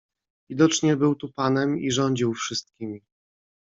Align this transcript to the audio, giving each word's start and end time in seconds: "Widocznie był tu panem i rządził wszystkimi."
"Widocznie 0.49 0.97
był 0.97 1.15
tu 1.15 1.31
panem 1.31 1.77
i 1.79 1.91
rządził 1.91 2.33
wszystkimi." 2.33 3.01